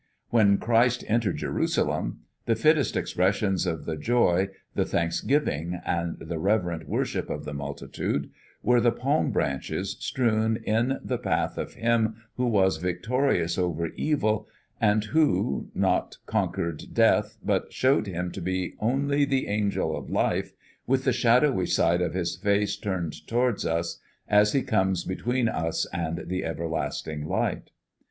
[0.31, 6.89] When Christ entered Jerusalem, the fittest expressions of the joy, the thanksgiving and the reverent
[6.89, 8.31] worship of the multitude
[8.63, 14.47] were the palm branches, strewn in the path of him who was victorious over Evil,
[14.81, 20.53] and who not conquered death, but showed him to be only the angel of Life,
[20.87, 25.85] with the shadowy side of his face turned towards us, as he comes between us
[25.93, 27.69] and the Everlasting Light.